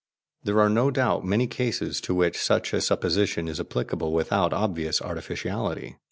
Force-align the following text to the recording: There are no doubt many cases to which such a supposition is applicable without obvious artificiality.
There 0.43 0.59
are 0.59 0.67
no 0.71 0.89
doubt 0.89 1.25
many 1.25 1.45
cases 1.45 2.01
to 2.01 2.15
which 2.15 2.35
such 2.41 2.73
a 2.73 2.81
supposition 2.81 3.47
is 3.47 3.59
applicable 3.59 4.11
without 4.13 4.51
obvious 4.51 4.99
artificiality. 4.99 5.97